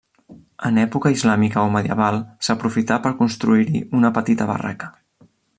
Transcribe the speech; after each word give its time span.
En 0.69 0.79
època 0.83 1.11
islàmica 1.15 1.65
o 1.65 1.67
medieval 1.75 2.19
s'aprofità 2.49 2.99
per 3.07 3.15
construir-hi 3.23 3.85
una 4.01 4.15
petita 4.21 4.53
barraca. 4.55 4.95